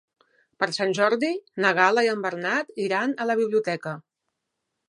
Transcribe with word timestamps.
Per 0.63 0.69
Sant 0.77 0.93
Jordi 0.99 1.29
na 1.65 1.75
Gal·la 1.81 2.05
i 2.07 2.11
en 2.15 2.25
Bernat 2.25 2.75
iran 2.89 3.17
a 3.23 3.29
la 3.33 3.37
biblioteca. 3.45 3.99